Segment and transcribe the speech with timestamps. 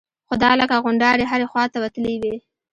[0.27, 2.35] خو دا لکه غونډارې هرې خوا ته وتلي وي.